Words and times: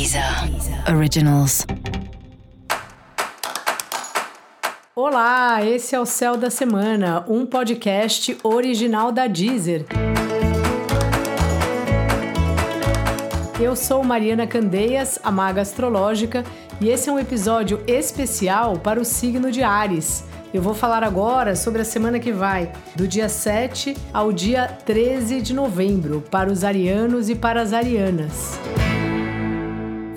Deezer 0.00 0.24
Originals. 0.96 1.66
Olá, 4.96 5.62
esse 5.62 5.94
é 5.94 6.00
o 6.00 6.06
Céu 6.06 6.38
da 6.38 6.48
Semana, 6.48 7.22
um 7.28 7.44
podcast 7.44 8.38
original 8.42 9.12
da 9.12 9.26
Deezer. 9.26 9.84
Eu 13.60 13.76
sou 13.76 14.02
Mariana 14.02 14.46
Candeias, 14.46 15.18
a 15.22 15.30
maga 15.30 15.60
astrológica, 15.60 16.46
e 16.80 16.88
esse 16.88 17.10
é 17.10 17.12
um 17.12 17.18
episódio 17.18 17.84
especial 17.86 18.78
para 18.78 18.98
o 18.98 19.04
signo 19.04 19.52
de 19.52 19.62
Ares. 19.62 20.24
Eu 20.54 20.62
vou 20.62 20.72
falar 20.72 21.04
agora 21.04 21.54
sobre 21.54 21.82
a 21.82 21.84
semana 21.84 22.18
que 22.18 22.32
vai, 22.32 22.72
do 22.96 23.06
dia 23.06 23.28
7 23.28 23.94
ao 24.14 24.32
dia 24.32 24.66
13 24.66 25.42
de 25.42 25.52
novembro, 25.52 26.24
para 26.30 26.50
os 26.50 26.64
arianos 26.64 27.28
e 27.28 27.34
para 27.34 27.60
as 27.60 27.74
arianas. 27.74 28.58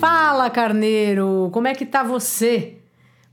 Fala, 0.00 0.48
carneiro! 0.48 1.50
Como 1.52 1.68
é 1.68 1.74
que 1.74 1.84
tá 1.84 2.02
você? 2.02 2.78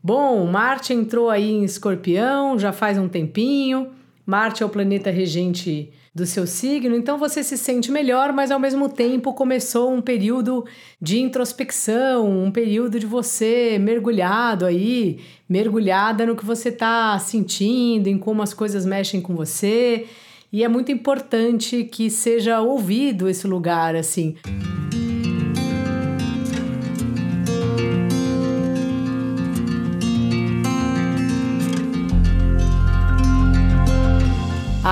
Bom, 0.03 0.45
Marte 0.47 0.93
entrou 0.93 1.29
aí 1.29 1.49
em 1.49 1.63
Escorpião 1.63 2.59
já 2.59 2.73
faz 2.73 2.97
um 2.97 3.07
tempinho. 3.07 3.91
Marte 4.25 4.63
é 4.63 4.65
o 4.65 4.69
planeta 4.69 5.09
regente 5.09 5.89
do 6.13 6.25
seu 6.25 6.45
signo, 6.45 6.93
então 6.93 7.17
você 7.17 7.41
se 7.41 7.57
sente 7.57 7.89
melhor, 7.89 8.33
mas 8.33 8.51
ao 8.51 8.59
mesmo 8.59 8.89
tempo 8.89 9.33
começou 9.33 9.93
um 9.93 10.01
período 10.01 10.65
de 11.01 11.21
introspecção, 11.21 12.29
um 12.29 12.51
período 12.51 12.99
de 12.99 13.05
você 13.05 13.77
mergulhado 13.79 14.65
aí, 14.65 15.21
mergulhada 15.47 16.25
no 16.25 16.35
que 16.35 16.43
você 16.43 16.67
está 16.67 17.17
sentindo, 17.17 18.07
em 18.07 18.17
como 18.17 18.41
as 18.41 18.53
coisas 18.53 18.85
mexem 18.85 19.21
com 19.21 19.33
você. 19.33 20.05
E 20.51 20.65
é 20.65 20.67
muito 20.67 20.91
importante 20.91 21.85
que 21.85 22.09
seja 22.09 22.59
ouvido 22.59 23.29
esse 23.29 23.47
lugar 23.47 23.95
assim. 23.95 24.35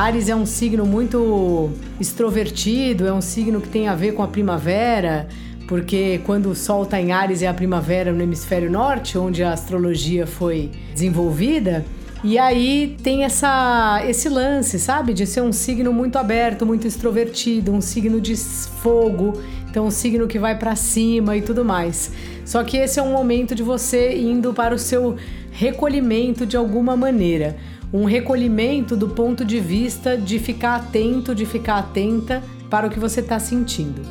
Ares 0.06 0.30
é 0.30 0.36
um 0.36 0.46
signo 0.46 0.86
muito 0.86 1.72
extrovertido, 2.00 3.08
é 3.08 3.12
um 3.12 3.22
signo 3.22 3.60
que 3.60 3.68
tem 3.68 3.88
a 3.88 3.96
ver 3.96 4.14
com 4.14 4.22
a 4.22 4.28
primavera, 4.28 5.28
porque 5.68 6.22
quando 6.24 6.52
o 6.52 6.56
Sol 6.56 6.84
está 6.84 7.02
em 7.02 7.12
Ares 7.12 7.42
é 7.42 7.48
a 7.48 7.54
primavera 7.56 8.14
no 8.14 8.22
hemisfério 8.22 8.70
norte, 8.70 9.18
onde 9.18 9.44
a 9.44 9.52
astrologia 9.52 10.28
foi 10.28 10.70
desenvolvida. 10.94 11.84
E 12.24 12.38
aí 12.38 12.96
tem 13.02 13.24
essa, 13.24 14.04
esse 14.08 14.30
lance, 14.30 14.78
sabe? 14.78 15.12
De 15.12 15.26
ser 15.26 15.42
um 15.42 15.52
signo 15.52 15.92
muito 15.92 16.20
aberto, 16.20 16.68
muito 16.68 16.86
extrovertido, 16.86 17.72
um 17.72 17.82
signo 17.82 18.22
de 18.22 18.36
fogo, 18.36 19.42
então 19.68 19.88
um 19.88 19.92
signo 19.92 20.28
que 20.28 20.38
vai 20.38 20.56
para 20.56 20.76
cima 20.76 21.36
e 21.36 21.42
tudo 21.42 21.66
mais. 21.66 22.12
Só 22.46 22.64
que 22.64 22.78
esse 22.78 23.00
é 23.00 23.02
um 23.02 23.12
momento 23.12 23.56
de 23.56 23.64
você 23.64 24.16
indo 24.16 24.54
para 24.54 24.76
o 24.76 24.78
seu 24.78 25.16
recolhimento 25.58 26.46
de 26.46 26.58
alguma 26.58 26.96
maneira 26.98 27.56
um 27.94 28.04
recolhimento 28.04 28.98
do 28.98 29.08
ponto 29.10 29.46
de 29.46 29.60
vista 29.60 30.18
de 30.18 30.38
ficar 30.38 30.76
atento, 30.76 31.34
de 31.34 31.46
ficar 31.46 31.78
atenta 31.78 32.44
para 32.70 32.88
o 32.88 32.90
que 32.90 33.00
você 33.00 33.22
está 33.22 33.40
sentindo. 33.40 34.02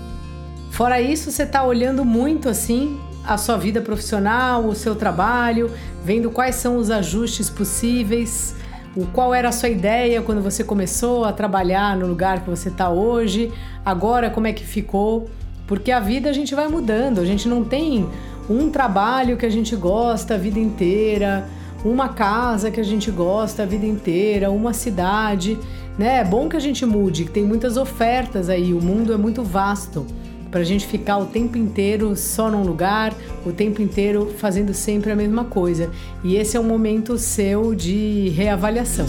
Fora 0.71 1.01
isso, 1.01 1.31
você 1.31 1.43
está 1.43 1.63
olhando 1.63 2.03
muito 2.03 2.49
assim 2.49 2.99
a 3.27 3.37
sua 3.37 3.59
vida 3.59 3.81
profissional, 3.83 4.65
o 4.65 4.75
seu 4.75 4.95
trabalho, 4.95 5.71
vendo 6.03 6.31
quais 6.31 6.55
são 6.55 6.77
os 6.79 6.91
ajustes 6.91 7.51
possíveis, 7.51 8.55
o 8.97 9.07
qual 9.07 9.35
era 9.35 9.51
a 9.51 9.53
sua 9.53 9.69
ideia 9.69 10.23
quando 10.23 10.43
você 10.43 10.65
começou 10.65 11.25
a 11.25 11.33
trabalhar 11.33 11.97
no 11.97 12.07
lugar 12.07 12.41
que 12.43 12.51
você 12.51 12.71
está 12.71 12.89
hoje, 12.89 13.53
agora 13.85 14.31
como 14.31 14.47
é 14.47 14.53
que 14.53 14.65
ficou, 14.65 15.29
porque 15.67 15.91
a 15.91 16.01
vida 16.01 16.31
a 16.31 16.33
gente 16.33 16.55
vai 16.55 16.69
mudando, 16.69 17.21
a 17.21 17.25
gente 17.25 17.49
não 17.49 17.65
tem 17.65 18.09
um 18.49 18.71
trabalho 18.71 19.37
que 19.37 19.47
a 19.47 19.51
gente 19.51 19.75
gosta 19.75 20.35
a 20.35 20.39
vida 20.39 20.59
inteira 20.59 21.49
uma 21.85 22.09
casa 22.09 22.71
que 22.71 22.81
a 22.81 22.85
gente 22.85 23.11
gosta 23.11 23.63
a 23.63 23.67
vida 23.67 23.85
inteira, 23.85 24.51
uma 24.51 24.73
cidade, 24.73 25.59
né? 25.99 26.21
É 26.21 26.25
bom 26.25 26.49
que 26.49 26.57
a 26.57 26.61
gente 26.61 26.87
mude, 26.87 27.25
que 27.25 27.31
tem 27.31 27.45
muitas 27.45 27.77
ofertas 27.77 28.49
aí, 28.49 28.73
o 28.73 28.81
mundo 28.81 29.13
é 29.13 29.17
muito 29.17 29.43
vasto 29.43 30.07
para 30.51 30.61
a 30.61 30.65
gente 30.65 30.87
ficar 30.87 31.19
o 31.19 31.27
tempo 31.27 31.59
inteiro 31.59 32.17
só 32.17 32.51
num 32.51 32.63
lugar, 32.63 33.13
o 33.45 33.53
tempo 33.53 33.83
inteiro 33.83 34.33
fazendo 34.39 34.73
sempre 34.73 35.11
a 35.11 35.17
mesma 35.17 35.45
coisa. 35.45 35.91
E 36.23 36.37
esse 36.37 36.57
é 36.57 36.61
um 36.61 36.65
momento 36.65 37.19
seu 37.19 37.75
de 37.75 38.29
reavaliação. 38.31 39.07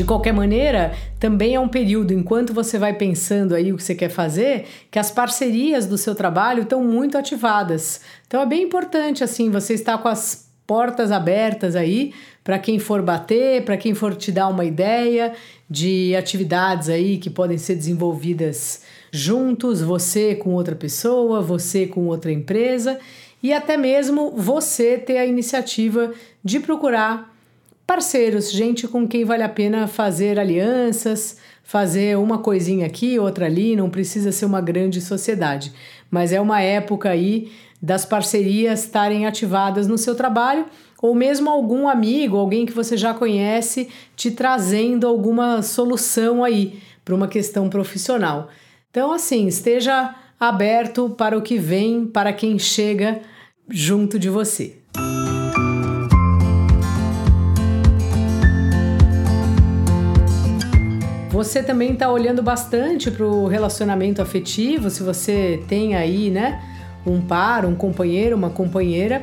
De 0.00 0.06
qualquer 0.06 0.32
maneira, 0.32 0.94
também 1.18 1.54
é 1.54 1.60
um 1.60 1.68
período, 1.68 2.14
enquanto 2.14 2.54
você 2.54 2.78
vai 2.78 2.94
pensando 2.94 3.54
aí 3.54 3.70
o 3.70 3.76
que 3.76 3.82
você 3.82 3.94
quer 3.94 4.08
fazer, 4.08 4.64
que 4.90 4.98
as 4.98 5.10
parcerias 5.10 5.84
do 5.84 5.98
seu 5.98 6.14
trabalho 6.14 6.62
estão 6.62 6.82
muito 6.82 7.18
ativadas. 7.18 8.00
Então 8.26 8.40
é 8.40 8.46
bem 8.46 8.62
importante, 8.62 9.22
assim, 9.22 9.50
você 9.50 9.74
estar 9.74 9.98
com 9.98 10.08
as 10.08 10.48
portas 10.66 11.12
abertas 11.12 11.76
aí 11.76 12.14
para 12.42 12.58
quem 12.58 12.78
for 12.78 13.02
bater, 13.02 13.62
para 13.66 13.76
quem 13.76 13.92
for 13.92 14.14
te 14.14 14.32
dar 14.32 14.48
uma 14.48 14.64
ideia 14.64 15.34
de 15.68 16.16
atividades 16.16 16.88
aí 16.88 17.18
que 17.18 17.28
podem 17.28 17.58
ser 17.58 17.74
desenvolvidas 17.74 18.80
juntos, 19.12 19.82
você 19.82 20.34
com 20.34 20.54
outra 20.54 20.74
pessoa, 20.74 21.42
você 21.42 21.86
com 21.86 22.06
outra 22.06 22.32
empresa 22.32 22.98
e 23.42 23.52
até 23.52 23.76
mesmo 23.76 24.30
você 24.30 24.96
ter 24.96 25.18
a 25.18 25.26
iniciativa 25.26 26.14
de 26.42 26.58
procurar 26.58 27.30
parceiros, 27.90 28.52
gente 28.52 28.86
com 28.86 29.04
quem 29.08 29.24
vale 29.24 29.42
a 29.42 29.48
pena 29.48 29.88
fazer 29.88 30.38
alianças, 30.38 31.38
fazer 31.64 32.16
uma 32.16 32.38
coisinha 32.38 32.86
aqui, 32.86 33.18
outra 33.18 33.46
ali, 33.46 33.74
não 33.74 33.90
precisa 33.90 34.30
ser 34.30 34.44
uma 34.44 34.60
grande 34.60 35.00
sociedade. 35.00 35.72
Mas 36.08 36.30
é 36.30 36.40
uma 36.40 36.60
época 36.60 37.10
aí 37.10 37.50
das 37.82 38.04
parcerias 38.04 38.84
estarem 38.84 39.26
ativadas 39.26 39.88
no 39.88 39.98
seu 39.98 40.14
trabalho, 40.14 40.66
ou 41.02 41.16
mesmo 41.16 41.50
algum 41.50 41.88
amigo, 41.88 42.36
alguém 42.36 42.64
que 42.64 42.72
você 42.72 42.96
já 42.96 43.12
conhece, 43.12 43.88
te 44.14 44.30
trazendo 44.30 45.04
alguma 45.04 45.60
solução 45.60 46.44
aí 46.44 46.78
para 47.04 47.16
uma 47.16 47.26
questão 47.26 47.68
profissional. 47.68 48.50
Então, 48.88 49.10
assim, 49.10 49.48
esteja 49.48 50.14
aberto 50.38 51.10
para 51.10 51.36
o 51.36 51.42
que 51.42 51.58
vem, 51.58 52.06
para 52.06 52.32
quem 52.32 52.56
chega 52.56 53.20
junto 53.68 54.16
de 54.16 54.28
você. 54.28 54.76
Você 61.40 61.62
também 61.62 61.94
está 61.94 62.12
olhando 62.12 62.42
bastante 62.42 63.10
para 63.10 63.24
o 63.24 63.46
relacionamento 63.46 64.20
afetivo, 64.20 64.90
se 64.90 65.02
você 65.02 65.58
tem 65.66 65.96
aí, 65.96 66.28
né, 66.28 66.60
um 67.06 67.18
par, 67.18 67.64
um 67.64 67.74
companheiro, 67.74 68.36
uma 68.36 68.50
companheira. 68.50 69.22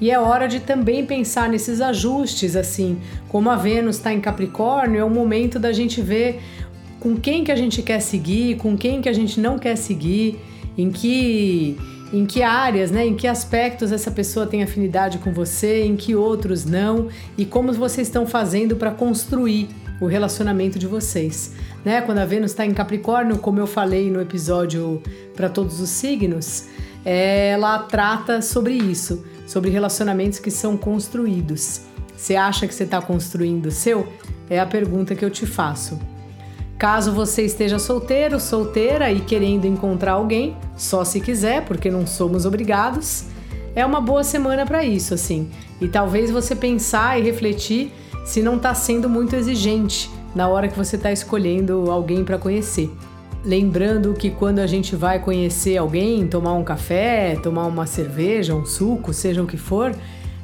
E 0.00 0.10
é 0.10 0.18
hora 0.18 0.48
de 0.48 0.60
também 0.60 1.04
pensar 1.04 1.46
nesses 1.46 1.82
ajustes, 1.82 2.56
assim, 2.56 2.96
como 3.28 3.50
a 3.50 3.56
Vênus 3.56 3.96
está 3.96 4.10
em 4.10 4.18
Capricórnio, 4.18 4.98
é 4.98 5.04
o 5.04 5.10
momento 5.10 5.58
da 5.58 5.70
gente 5.70 6.00
ver 6.00 6.40
com 6.98 7.14
quem 7.14 7.44
que 7.44 7.52
a 7.52 7.56
gente 7.56 7.82
quer 7.82 8.00
seguir, 8.00 8.56
com 8.56 8.74
quem 8.74 9.02
que 9.02 9.08
a 9.10 9.12
gente 9.12 9.38
não 9.38 9.58
quer 9.58 9.76
seguir, 9.76 10.40
em 10.76 10.90
que 10.90 11.76
em 12.10 12.24
que 12.24 12.42
áreas, 12.42 12.90
né, 12.90 13.06
em 13.06 13.14
que 13.14 13.26
aspectos 13.26 13.92
essa 13.92 14.10
pessoa 14.10 14.46
tem 14.46 14.62
afinidade 14.62 15.18
com 15.18 15.34
você, 15.34 15.84
em 15.84 15.96
que 15.96 16.14
outros 16.14 16.64
não, 16.64 17.08
e 17.36 17.44
como 17.44 17.70
vocês 17.74 18.06
estão 18.06 18.26
fazendo 18.26 18.76
para 18.76 18.90
construir 18.90 19.68
o 20.00 20.06
relacionamento 20.06 20.78
de 20.78 20.86
vocês. 20.86 21.52
Né? 21.84 22.00
Quando 22.00 22.18
a 22.18 22.24
Vênus 22.24 22.52
está 22.52 22.64
em 22.64 22.72
Capricórnio, 22.72 23.38
como 23.38 23.58
eu 23.58 23.66
falei 23.66 24.10
no 24.10 24.20
episódio 24.20 25.02
para 25.34 25.48
todos 25.48 25.80
os 25.80 25.88
signos, 25.90 26.66
ela 27.04 27.80
trata 27.80 28.42
sobre 28.42 28.74
isso, 28.74 29.24
sobre 29.46 29.70
relacionamentos 29.70 30.38
que 30.38 30.50
são 30.50 30.76
construídos. 30.76 31.82
Você 32.16 32.36
acha 32.36 32.66
que 32.66 32.74
você 32.74 32.84
está 32.84 33.00
construindo 33.00 33.66
o 33.66 33.70
seu? 33.70 34.08
É 34.50 34.58
a 34.58 34.66
pergunta 34.66 35.14
que 35.14 35.24
eu 35.24 35.30
te 35.30 35.46
faço. 35.46 35.98
Caso 36.78 37.12
você 37.12 37.42
esteja 37.42 37.78
solteiro, 37.78 38.38
solteira 38.38 39.10
e 39.10 39.20
querendo 39.20 39.66
encontrar 39.66 40.12
alguém, 40.12 40.56
só 40.76 41.04
se 41.04 41.20
quiser, 41.20 41.64
porque 41.64 41.90
não 41.90 42.06
somos 42.06 42.46
obrigados, 42.46 43.24
é 43.74 43.84
uma 43.84 44.00
boa 44.00 44.22
semana 44.22 44.64
para 44.64 44.84
isso, 44.84 45.12
assim. 45.14 45.50
E 45.80 45.88
talvez 45.88 46.30
você 46.30 46.54
pensar 46.54 47.18
e 47.18 47.22
refletir 47.22 47.92
se 48.24 48.42
não 48.42 48.56
está 48.56 48.74
sendo 48.74 49.08
muito 49.08 49.34
exigente 49.34 50.10
na 50.34 50.48
hora 50.48 50.68
que 50.68 50.76
você 50.76 50.96
está 50.96 51.10
escolhendo 51.10 51.90
alguém 51.90 52.24
para 52.24 52.38
conhecer. 52.38 52.90
Lembrando 53.44 54.14
que 54.14 54.30
quando 54.30 54.58
a 54.58 54.66
gente 54.66 54.96
vai 54.96 55.20
conhecer 55.20 55.76
alguém, 55.76 56.26
tomar 56.26 56.54
um 56.54 56.64
café, 56.64 57.36
tomar 57.42 57.66
uma 57.66 57.86
cerveja, 57.86 58.54
um 58.54 58.66
suco, 58.66 59.12
seja 59.12 59.42
o 59.42 59.46
que 59.46 59.56
for, 59.56 59.94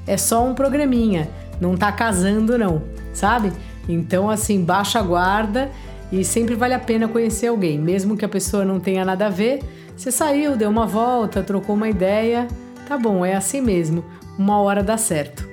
é 0.07 0.17
só 0.17 0.45
um 0.45 0.55
programinha, 0.55 1.29
não 1.61 1.77
tá 1.77 1.91
casando 1.91 2.57
não, 2.57 2.83
sabe? 3.13 3.53
Então 3.89 4.31
assim, 4.31 4.63
baixa 4.63 4.99
a 4.99 5.03
guarda 5.03 5.71
e 6.13 6.25
sempre 6.25 6.55
vale 6.55 6.75
a 6.75 6.79
pena 6.79 7.09
conhecer 7.09 7.49
alguém, 7.49 7.79
mesmo 7.79 8.17
que 8.17 8.25
a 8.25 8.29
pessoa 8.29 8.65
não 8.65 8.79
tenha 8.79 9.05
nada 9.05 9.27
a 9.27 9.31
ver. 9.31 9.61
Você 9.97 10.11
saiu, 10.11 10.57
deu 10.57 10.71
uma 10.71 10.87
volta, 10.87 11.43
trocou 11.43 11.75
uma 11.75 11.89
ideia, 11.89 12.49
tá 12.89 12.97
bom, 12.97 13.25
é 13.25 13.35
assim 13.35 13.61
mesmo. 13.61 14.05
Uma 14.39 14.61
hora 14.61 14.83
dá 14.83 14.97
certo. 14.97 15.49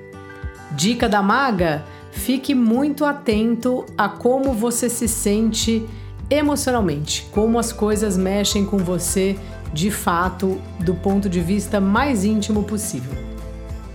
Dica 0.72 1.08
da 1.10 1.22
maga: 1.22 1.84
Fique 2.26 2.54
muito 2.54 3.04
atento 3.04 3.84
a 3.98 4.08
como 4.08 4.54
você 4.54 4.88
se 4.88 5.08
sente 5.08 5.84
emocionalmente, 6.30 7.28
como 7.32 7.58
as 7.58 7.74
coisas 7.74 8.16
mexem 8.16 8.64
com 8.64 8.78
você 8.78 9.36
de 9.74 9.90
fato, 9.90 10.62
do 10.80 10.94
ponto 10.94 11.28
de 11.28 11.40
vista 11.40 11.82
mais 11.82 12.24
íntimo 12.24 12.64
possível. 12.64 13.12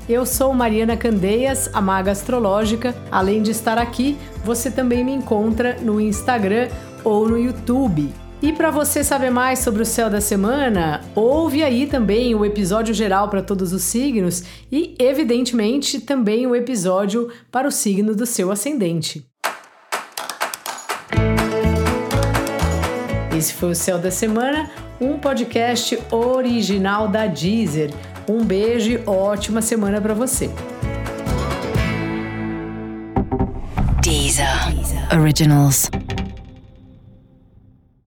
Eu 0.09 0.27
sou 0.27 0.53
Mariana 0.53 0.97
Candeias, 0.97 1.71
a 1.73 1.81
maga 1.81 2.11
astrológica. 2.11 2.97
Além 3.13 3.43
de 3.43 3.53
estar 3.53 3.79
aqui, 3.79 4.19
você 4.45 4.73
também 4.73 5.05
me 5.05 5.13
encontra 5.13 5.77
no 5.81 6.01
Instagram 6.01 6.69
ou 7.05 7.29
no 7.29 7.39
YouTube. 7.39 8.13
E 8.43 8.53
para 8.53 8.71
você 8.71 9.03
saber 9.03 9.31
mais 9.31 9.61
sobre 9.61 9.83
o 9.83 9.87
céu 9.87 10.11
da 10.11 10.21
semana, 10.21 11.01
ouve 11.15 11.63
aí 11.65 11.87
também 11.87 12.35
o 12.35 12.45
episódio 12.45 12.93
geral 12.93 13.29
para 13.29 13.43
todos 13.43 13.73
os 13.73 13.83
signos 13.83 14.43
e, 14.71 14.95
evidentemente, 14.99 16.01
também 16.01 16.47
o 16.47 16.55
episódio 16.55 17.33
para 17.51 17.67
o 17.67 17.73
signo 17.73 18.15
do 18.15 18.27
seu 18.27 18.53
ascendente. 18.53 19.27
Esse 23.37 23.53
foi 23.53 23.71
o 23.71 23.75
Céu 23.75 23.99
da 23.99 24.11
Semana, 24.11 24.71
um 25.01 25.19
podcast 25.19 25.99
original 26.11 27.09
da 27.09 27.27
Deezer. 27.27 27.91
Um 28.29 28.45
beijo 28.45 28.91
e 28.93 29.03
ótima 29.07 29.61
semana 29.61 30.01
para 30.01 30.15
você. 30.15 30.51
Deezer. 34.03 34.47
Originals. 35.13 35.91